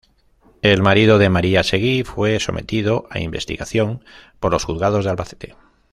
El 0.63 0.81
marido 0.81 1.19
de 1.19 1.29
María 1.29 1.61
Seguí 1.61 2.03
fue 2.03 2.39
sometido 2.39 3.05
a 3.11 3.19
investigación 3.19 4.03
por 4.39 4.51
los 4.51 4.63
juzgados 4.63 5.03
de 5.05 5.11
Albacete. 5.11 5.55